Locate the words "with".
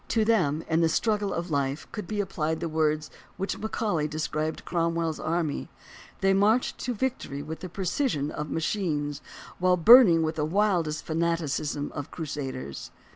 7.43-7.59, 10.23-10.37